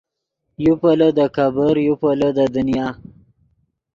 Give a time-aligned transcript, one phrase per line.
[0.63, 2.85] یو پیلو دے کېبر یو پیلو دے دنیا